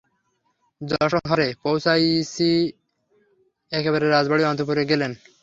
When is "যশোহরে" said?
0.81-1.47